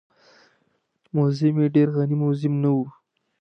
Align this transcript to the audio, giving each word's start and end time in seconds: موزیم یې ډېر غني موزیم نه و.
موزیم 1.15 1.55
یې 1.61 1.67
ډېر 1.75 1.87
غني 1.95 2.15
موزیم 2.21 2.53
نه 2.63 2.69
و. 2.75 2.77